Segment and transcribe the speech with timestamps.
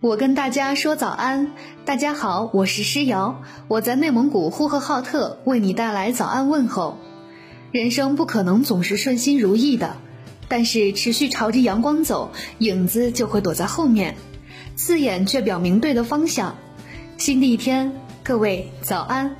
[0.00, 1.52] 我跟大家说早安，
[1.84, 6.96] 大家好，我是诗瑶，我在内蒙古呼和浩特为你带来早安问候。
[7.70, 9.98] 人生不可能总是顺心如意的，
[10.48, 14.16] 但是持续朝着阳光走，影子就会躲在后面，
[14.74, 16.56] 刺眼却表明对的方向。
[17.18, 17.92] 新的一天，
[18.22, 19.36] 各位早安。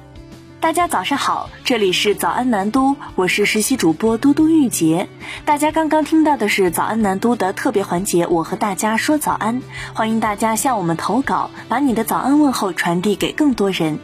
[0.61, 5.09] 大家早上好，这里是早安南都，我是实习主播嘟嘟玉洁。
[5.47, 9.63] 大家刚刚听到的是早安南都的特别环节，我和大家说早安，
[9.95, 14.01] 欢迎大家向我们投稿，把你的早安问候传递给更多人。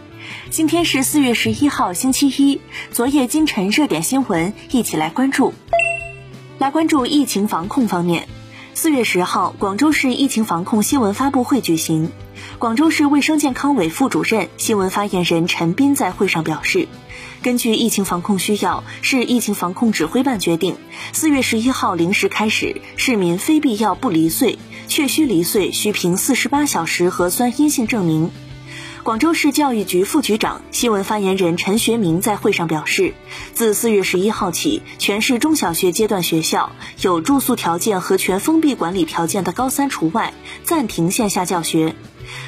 [0.49, 5.53] 今天是四月十一号，星期一，昨夜今晨热点新闻，一起来关注。
[6.59, 8.29] 来关注疫情防控方面，
[8.79, 12.11] 四月十号，广州市疫情防控新闻发布会举行。
[12.59, 16.87] 广州市卫生健康委副主任、新闻发言人陈斌在会上表示，
[17.41, 20.77] 根据疫情防控需要，市疫情防控指挥办决定，
[21.15, 24.59] 四月十一号零时开始，市民非必要不离穗，
[24.89, 28.31] 确需离穗需凭四十八小时核酸阴性证明。
[29.07, 33.15] 广州市教育局副局长、新闻发言人陈学明在会上表示，
[33.55, 41.95] 自四月十一号起，全市中小学阶段学校有住宿条件和全封闭管理条件的高三除外，暂停线下教学。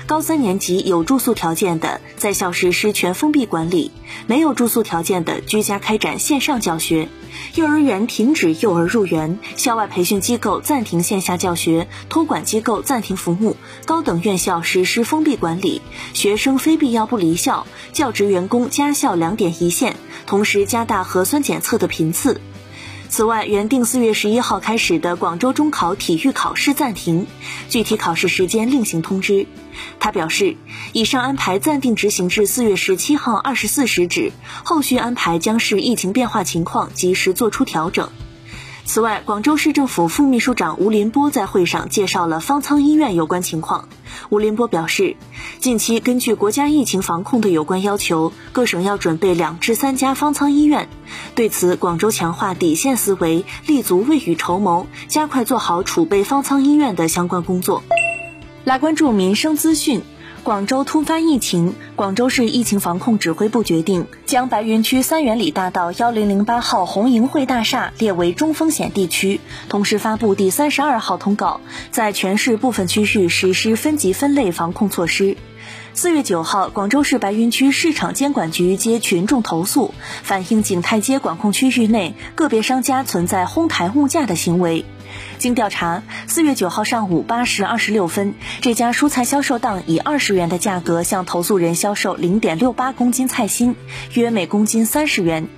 [0.07, 3.91] 高三年级有住宿条件的，在校实施全封闭管理；
[4.27, 7.09] 没有住宿条件的，居家开展线上教学。
[7.55, 15.83] 幼儿园停止幼儿入园，校外培训机构暂停线下教学，托管机构暂停服务，高等院校实施封闭管理，
[16.15, 22.41] 学生非必要不离校，教职员工家校两点一线，同时加大核酸检测的频次。
[23.09, 27.27] 此外，原定四月十一号开始的广州中考体育考试暂停，
[27.69, 29.47] 具体考试时间另行通知。
[29.99, 30.57] 他表示，
[30.93, 38.11] 以上安排暂定执行至四月十七号二十四时止，后续安排将视疫情变化情况及时作出调整。
[38.89, 43.87] 此外，广州市政府副秘书长吴林波在会上介绍了方舱医院有关情况。
[44.31, 45.15] 吴林波表示，
[45.61, 50.89] 近期根据国家疫情防控的有关要求，各省要准备两至三家方舱医院。
[51.35, 57.83] 对此，广州强化底线思维，立足未雨绸缪，加快做好储备方舱医院的相关工作。
[58.65, 60.01] 来关注民生资讯。
[60.45, 71.61] 广州突发疫情，广州市疫情防控指挥部决定将白云区三元里大道幺零零八号红盈汇大厦列为中风险地区，同时发布第三十二号通告，
[71.91, 75.37] 在全市部分区域实施分级分类防控措施。
[75.93, 84.85] 四月九号，广州市白云区市场监管局接群众投诉，反映景泰街管控区域内个别商家存在哄抬物价的行为。
[85.39, 93.77] 经调查，四月九号上午八时二十六分，这家蔬菜销售档以二十元的价格向投诉人销售零点六八公斤菜心，
[94.15, 95.49] 约每公斤三十元。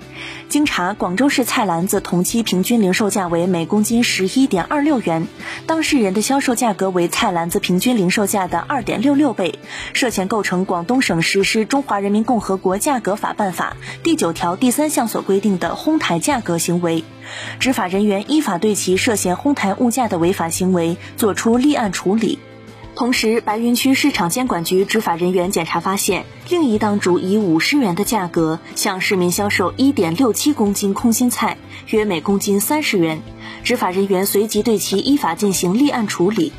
[0.50, 5.26] 经查，广州市菜篮子同期平均零售价为每公斤十一点二六元，
[5.66, 9.59] 当事人的销售价格为菜篮子平均零售价的二点六六倍，
[9.94, 17.04] 涉嫌构成广东省实施《中华人民共和国价格法》办法第九条第三项所规定的哄抬价格行为。
[17.58, 22.38] 执法人员依法对其涉嫌哄抬物价的违法行为作出立案处理。
[22.96, 31.56] 同时，白云区市场监管局执法人员检查发现，另一档主以五十元的价格向市民销售一点六七公斤空心菜，
[31.88, 33.22] 约每公斤三十元。
[33.62, 36.52] 执法人员随即对其依法进行立案处理。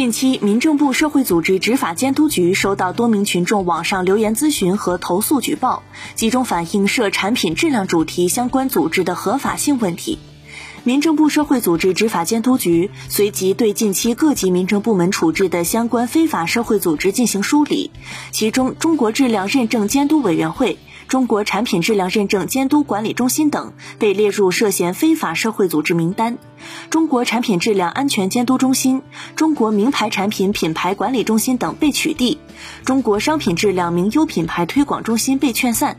[0.00, 5.82] 近期，民政部社会组织执法监督局收到多名群众网上留言咨询和投诉举报，
[6.14, 10.18] 集中反映涉产品质量主题相关组织的合法性问题。
[10.84, 17.90] 民政部社会组织执法监督局随即对近期各级民政部门处置的相关非法社会组织进行梳理，
[18.30, 20.78] 其中中国质量认证监督委员会。
[21.10, 26.38] 中国产品质量认证监督管理中心等被列入涉嫌非法社会组织名单，
[26.88, 29.02] 中国产品质量安全监督中心、
[29.34, 32.38] 中国名牌产品品牌管理中心等被取缔，
[32.84, 35.96] 中国商品质量名优品牌推广中心被劝散。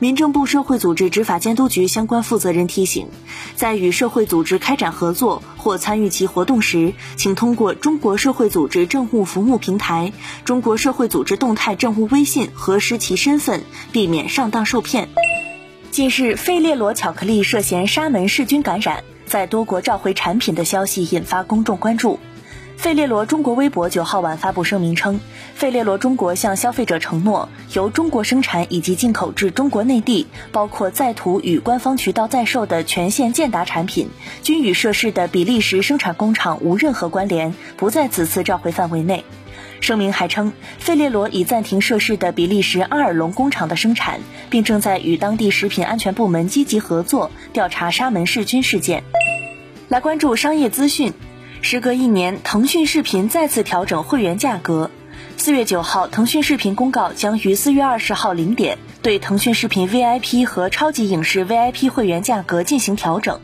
[0.00, 3.08] 民政部社会组织执法监督局相关负责人提醒，
[3.54, 10.14] 在与社会组织开展合作或参与其活动时，请通过中国社会组织政务服务平台、
[10.46, 15.10] 中国社会组织动态政务微信核实其身份，避免上当受骗。
[15.90, 22.18] 近日，费列罗巧克力涉嫌沙门氏菌感染，在多国召回产品的消息引发公众关注。
[22.80, 25.20] 费列罗中国微博九号晚发布声明称，
[25.54, 34.08] 费列罗中国向消费者承诺，由中国生产以及进口至中国内地，包括在途与官方渠道在售的全线健达产品，
[34.42, 39.26] 均与涉事的比利时生产工厂无任何关联，不在此次召回范围内。
[39.82, 49.04] 声明还称，费列罗已暂停涉事的比利时阿尔隆工厂的生产，并正在与当地食品安全部门积极合作，调查沙门氏菌事件。
[49.88, 51.12] 来关注商业资讯。
[51.62, 54.90] 时隔一年，腾讯视频再次调整会员价格。
[55.36, 63.40] 四月九号，腾讯视频公告将于四月二十号零点对腾讯视频 VIP 和超级影视 VIP 会员价格进行调整。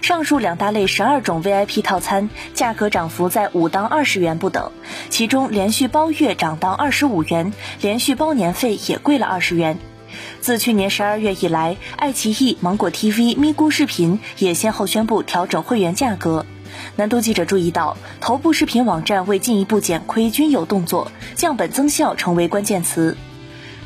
[0.00, 4.72] 上述两大类十二种 VIP 套餐价格涨幅在五到二十元不等，
[5.10, 9.78] 其中连续包月涨到二十五元，连续包年费也贵了二十元。
[10.40, 16.46] 自去年十二月以来，爱奇艺、芒果 TV、咪咕视频也先后宣布调整会员价格。
[16.96, 23.16] 南都记者注意到，头部视频网站为进一步减亏均有动作，降本增效成为关键词。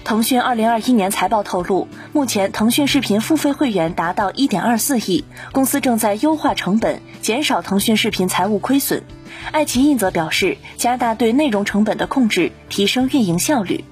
[0.05, 9.05] 腾讯二零二一年财报透露，目前腾讯视频付费会员达到一点二四亿，公司正在优化成本，减少腾讯视频财务亏损。
[9.53, 13.85] 爱奇艺则表示，加大对内容成本的控制，提升运营效率。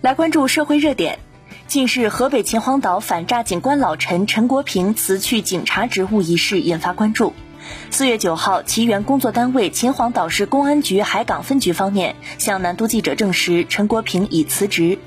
[0.00, 1.18] 来关注社会热点，
[1.66, 7.32] 近日河北秦皇岛反诈警官老陈陈国平辞去警察职务一事引发关注。
[7.90, 14.98] 四月九号，其原工作单位秦皇岛市公安局海港分局方面向南都记者证实，陈国平已辞职。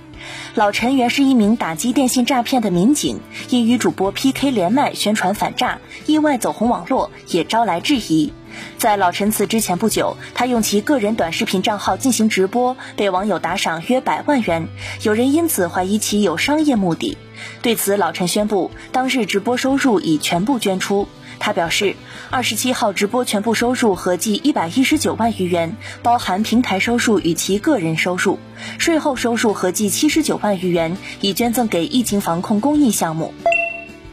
[0.54, 8.34] 老陈原是一名打击电信诈骗的民警，因与主播 PK 连麦宣传反诈，意外走红网络，也招来质疑。
[8.78, 14.68] 在老陈辞职前不久，他用其个人短视频账号进行直播，被网友打赏约百万元，
[15.04, 17.18] 有人因此怀疑其有商业目的。
[17.62, 21.08] 对此，老陈宣布，当日直播收入已全部捐出。
[21.40, 21.96] 他表示，
[22.30, 28.38] 二十七号直播全部收入合计一百一十九万余元，包含平台收入与其个人收入，
[28.78, 33.34] 税后收入合计七十九万余元，已捐赠给疫情防控公益项目。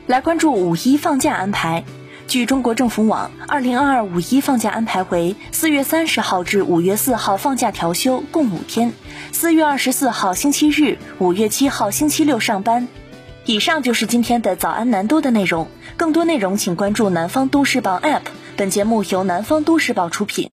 [0.06, 1.84] 来关注五一放假安排。
[2.28, 8.90] 据中国政府网，二零二二五一放假安排为四月三十号至五月四号放假调休，共五天；
[9.30, 12.88] 四月二十四号星期日、五月七号星期六上班。
[13.46, 15.68] 以上就是今天的早安南都的内容。
[15.96, 18.22] 更多内容请关注南方都市报 APP。
[18.56, 20.44] 本节目由南方都市报出品。